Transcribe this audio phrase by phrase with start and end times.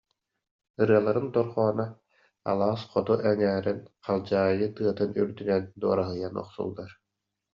[0.81, 1.87] Ырыаларын дорҕооно
[2.49, 6.91] алаас хоту эҥээрин халдьаайы тыатын үрдүнэн дуораһыйан охсуллар